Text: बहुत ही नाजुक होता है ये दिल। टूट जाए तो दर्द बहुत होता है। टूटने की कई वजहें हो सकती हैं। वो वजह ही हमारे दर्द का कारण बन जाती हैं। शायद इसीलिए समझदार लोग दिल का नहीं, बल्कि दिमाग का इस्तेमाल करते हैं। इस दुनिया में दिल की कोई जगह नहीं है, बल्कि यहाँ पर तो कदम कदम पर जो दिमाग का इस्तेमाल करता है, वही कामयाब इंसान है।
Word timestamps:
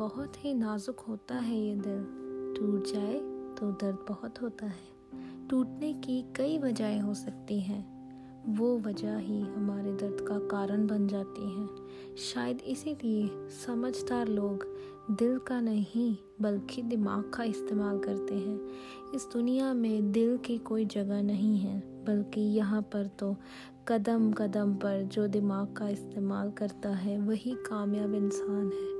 बहुत 0.00 0.44
ही 0.44 0.54
नाजुक 0.54 1.00
होता 1.00 1.34
है 1.34 1.60
ये 1.60 1.74
दिल। 1.76 2.04
टूट 2.58 2.86
जाए 2.86 3.14
तो 3.58 3.70
दर्द 3.70 3.96
बहुत 4.08 4.42
होता 4.42 4.66
है। 4.66 4.88
टूटने 5.50 5.92
की 5.92 6.24
कई 6.36 6.58
वजहें 6.58 7.00
हो 7.00 7.14
सकती 7.14 7.60
हैं। 7.60 8.00
वो 8.56 8.78
वजह 8.78 9.16
ही 9.16 9.40
हमारे 9.40 9.92
दर्द 9.92 10.26
का 10.28 10.38
कारण 10.38 10.86
बन 10.86 11.08
जाती 11.08 11.50
हैं। 11.50 11.68
शायद 12.16 12.60
इसीलिए 12.60 13.30
समझदार 13.66 14.28
लोग 14.28 14.66
दिल 15.10 15.38
का 15.38 15.60
नहीं, 15.60 16.16
बल्कि 16.40 16.82
दिमाग 16.82 17.30
का 17.34 17.44
इस्तेमाल 17.44 17.98
करते 17.98 18.34
हैं। 18.34 18.68
इस 19.14 19.28
दुनिया 19.32 19.74
में 19.74 20.12
दिल 20.12 20.36
की 20.36 20.58
कोई 20.58 20.84
जगह 20.84 21.22
नहीं 21.22 21.58
है, 21.58 22.04
बल्कि 22.04 22.40
यहाँ 22.40 22.82
पर 22.82 23.06
तो 23.06 23.36
कदम 23.88 24.32
कदम 24.32 24.74
पर 24.74 25.02
जो 25.02 25.26
दिमाग 25.26 25.74
का 25.76 25.88
इस्तेमाल 25.88 26.50
करता 26.50 26.88
है, 26.88 27.18
वही 27.18 27.54
कामयाब 27.54 28.14
इंसान 28.14 28.66
है। 28.66 28.99